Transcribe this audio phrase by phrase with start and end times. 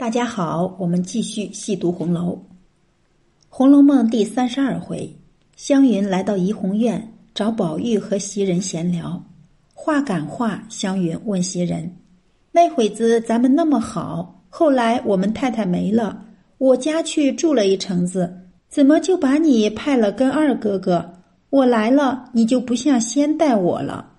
[0.00, 2.32] 大家好，我们继续细读红楼。
[3.50, 5.14] 《红楼梦》第三十二回，
[5.56, 9.22] 湘云来到怡红院找宝玉和袭人闲聊，
[9.74, 11.94] 话赶话，湘云问袭人
[12.50, 16.24] ：“那会子咱们那么好，后来我们太太没了，
[16.56, 18.34] 我家去住了一程子，
[18.70, 21.12] 怎么就把你派了跟二哥哥？
[21.50, 24.09] 我来了，你就不像先待我了。”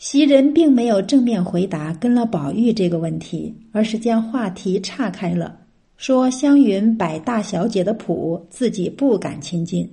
[0.00, 5.54] 袭人并没有正面回答跟了宝玉这个问题，而是将话题岔开了，
[5.98, 9.86] 说湘云摆大小姐的谱，自己不敢亲近。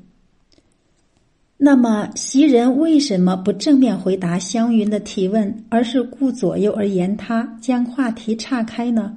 [1.57, 9.13] 那么袭人为什么不正面回答湘云的提问，而是顾左右而言他，将话题岔开呢？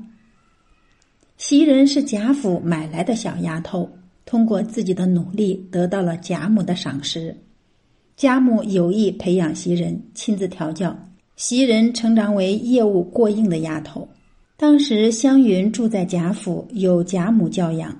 [1.36, 3.88] 袭人是贾府买来的小丫头，
[4.26, 7.32] 通过自己的努力得到了贾母的赏识。
[8.20, 10.94] 贾母有意培养袭人，亲自调教
[11.36, 14.06] 袭人，成长为业务过硬的丫头。
[14.58, 17.96] 当时湘云住在贾府，有贾母教养，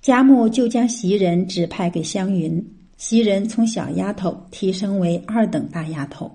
[0.00, 2.64] 贾母就将袭人指派给湘云。
[2.96, 6.30] 袭人从小丫头提升为二等大丫头。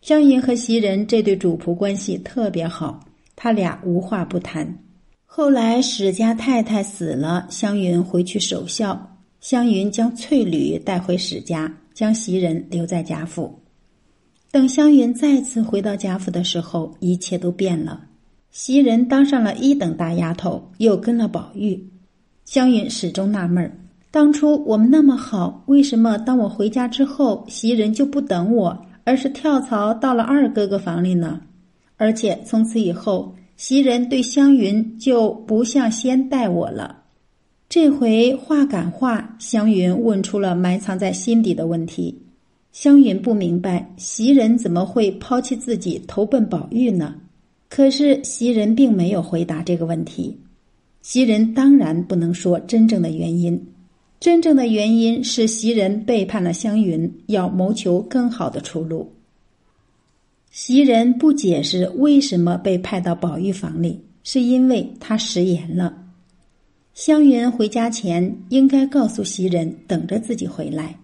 [0.00, 3.00] 湘云和袭人这对主仆关系特别好，
[3.34, 4.78] 他俩无话不谈。
[5.26, 11.68] 后来史家太太死了，湘云回去守孝，湘云将翠缕带回史家。
[11.98, 13.58] 将袭人留在贾府，
[14.52, 18.06] 等湘云再次回到贾府的时候，一切都变了。
[18.52, 21.90] 袭人当上了一等大丫头，又跟了宝玉。
[22.44, 23.76] 湘云始终纳闷儿：
[24.12, 31.40] 当初我们那么好，为什么当我回家之后，袭人就不等我，而是跳槽到了二哥哥房里呢？
[31.96, 36.97] 而且从此以后，袭人对湘云就不像先待我了。
[37.68, 42.18] 这回话赶话，湘云问出了埋藏在心底的问题。
[42.72, 47.14] 湘云不明白袭人怎么会抛弃自己投奔宝玉呢？
[47.68, 50.34] 可是袭人并没有回答这个问题。
[51.02, 53.62] 袭人当然不能说真正的原因，
[54.18, 59.12] 真正的原因是袭人背叛了湘云，要谋求更好的出路。
[60.50, 66.06] 袭人不解释为什么被派到宝玉房里，是因为他食言了。
[66.98, 70.98] 湘云回家前应该告诉袭人等着自己回来，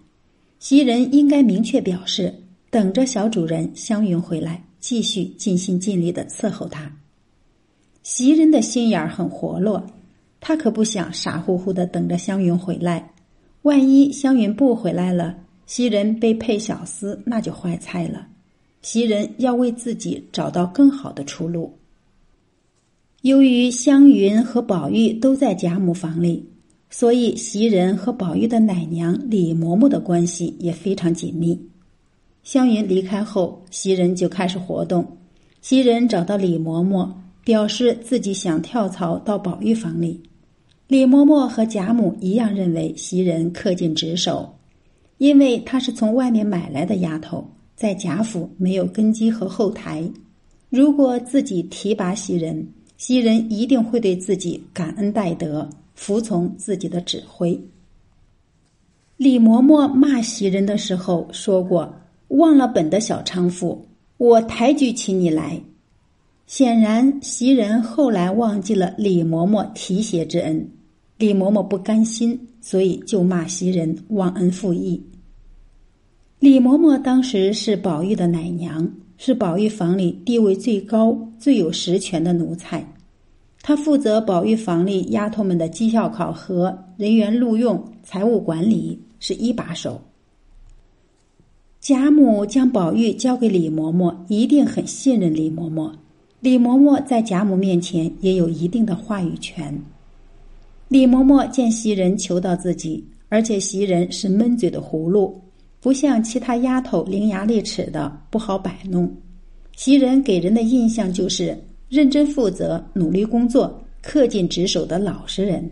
[0.59, 2.35] 袭人应该明确表示
[2.69, 6.91] 等着小主人湘云回来，继续尽心尽力的伺候他。
[8.03, 9.81] 袭人的心眼儿很活络，
[10.41, 13.13] 他可不想傻乎乎的等着湘云回来，
[13.61, 15.33] 万一湘云不回来了，
[15.65, 18.27] 袭人被配小厮那就坏菜了。
[18.81, 21.73] 袭人要为自己找到更好的出路。
[23.25, 26.47] 由于湘云和宝玉都在贾母房里，
[26.91, 31.59] 所以袭人和宝玉的奶娘李嬷嬷的关系也非常紧密。
[32.43, 35.03] 湘云离开后，袭人就开始活动。
[35.59, 37.09] 袭人找到李嬷嬷，
[37.43, 40.21] 表示自己想跳槽到宝玉房里。
[40.87, 44.55] 李嬷嬷和贾母一样认为袭人恪尽职守，
[45.17, 47.43] 因为她是从外面买来的丫头，
[47.75, 50.07] 在贾府没有根基和后台。
[50.69, 52.67] 如果自己提拔袭人，
[52.97, 57.59] 袭人一定会对自己感恩戴德，服从自己的指挥。
[59.17, 61.93] 李嬷嬷骂袭人的时候说过
[62.29, 63.85] ：“忘了本的小娼妇，
[64.17, 65.61] 我抬举起你来。”
[66.47, 70.69] 显然，袭人后来忘记了李嬷嬷提携之恩，
[71.17, 75.01] 李嬷嬷不甘心，所以就骂袭人忘恩负义。
[76.39, 78.87] 李嬷嬷当时是宝玉的奶娘。
[79.17, 82.85] 是宝玉房里地位最高、最有实权的奴才，
[83.61, 90.01] 他负责宝玉房里丫头们的绩效考核、人员录用、财务管理，是一把手。
[91.79, 95.91] 贾母将宝玉交给李嬷嬷，一定很信任李嬷嬷。
[96.39, 99.79] 李嬷嬷在贾母面前也有一定的话语权。
[100.87, 105.39] 李嬷嬷见袭人求到自己，而且袭人是闷嘴的葫芦。
[105.85, 109.07] 不像其他丫头伶牙俐齿的不好摆弄，
[109.75, 111.55] 袭人给人的印象就是
[111.89, 115.69] 认真负责、努力工作、恪尽职守的老实人。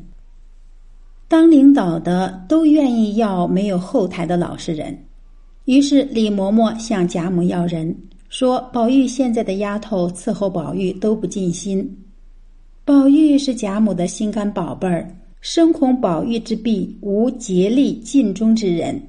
[1.27, 4.95] 当领导的都愿意要没有后台的老实人，
[5.65, 7.97] 于是李嬷嬷向贾母要人，
[8.29, 11.91] 说宝玉现在的丫头伺候宝玉都不尽心，
[12.85, 15.09] 宝玉是贾母的心肝宝贝儿，
[15.41, 19.01] 生恐宝玉之弊无竭力尽忠之人。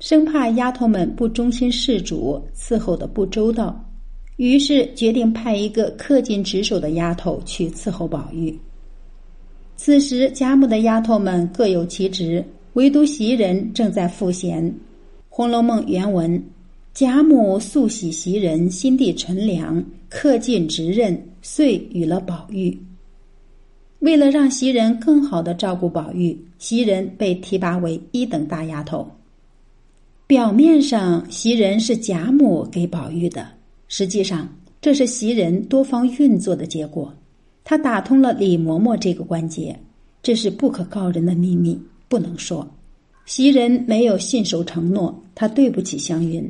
[0.00, 3.78] 生怕丫头们不忠心事主，伺候的不周到，
[4.36, 8.58] 于是决定派一个恪尽职守的丫头去伺候宝玉。
[9.76, 12.42] 此时贾母的丫头们各有其职，
[12.72, 14.64] 唯独袭人正在赋闲。
[15.28, 16.42] 《红楼梦》原文：
[16.94, 22.76] 贾母素喜袭人心地纯良，恪尽职任，遂与了宝玉。
[23.98, 29.06] 为了让袭人更好的照顾宝玉，袭人被提拔为一等大丫头。
[30.30, 33.48] 表面上，袭人是贾母给宝玉的，
[33.88, 34.48] 实际上
[34.80, 37.12] 这是袭人多方运作的结果。
[37.64, 39.76] 他打通了李嬷嬷这个关节，
[40.22, 41.76] 这是不可告人的秘密，
[42.08, 42.64] 不能说。
[43.26, 46.48] 袭人没有信守承诺，他对不起湘云。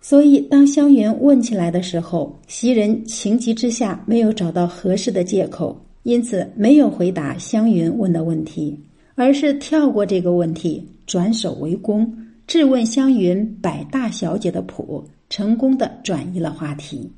[0.00, 8.78] 所以，当湘云问起来的时候，袭人情急之下没有找到合适的借口，因此没有回答湘云问的问题，
[9.16, 12.08] 而是跳过这个问题，转守为攻，
[12.46, 17.10] 质问湘云摆大小姐的谱，成功的转移了话题。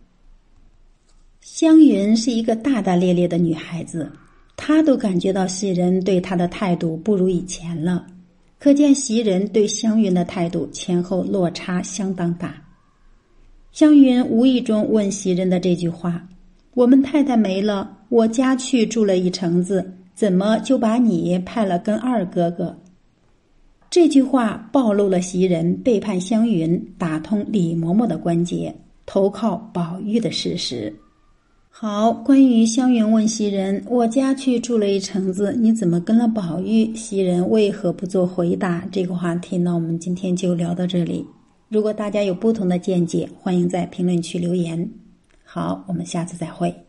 [1.43, 4.11] 湘云是一个大大咧咧的女孩子，
[4.57, 8.07] 她都感觉到袭人对她的态度不如以前了，
[8.59, 12.55] 可见袭人对湘云的态度前后落差相当大。
[13.71, 16.27] 湘云无意中问袭人的这句话
[16.73, 22.75] ：“我们太太没了，我家去住了一城子，怎么就把你派了跟二哥哥？”
[23.91, 28.75] 这句话暴露了袭人背叛湘云、打通李嬷嬷的关节、
[29.07, 30.95] 投靠宝玉的事实。
[31.71, 38.85] 好，关于湘云问袭人：“我家去住了一城子，你怎么跟了宝玉？”袭人为何不做回答？
[38.91, 41.25] 这个话题呢，我们今天就聊到这里。
[41.69, 44.91] 如果大家有不同的见解，欢迎在评论区留言。
[45.45, 46.88] 好，我们下次再会。